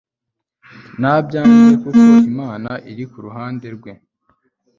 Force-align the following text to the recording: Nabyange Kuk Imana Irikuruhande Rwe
Nabyange 0.99 1.73
Kuk 1.83 1.97
Imana 2.31 2.71
Irikuruhande 2.91 3.65
Rwe 3.75 3.91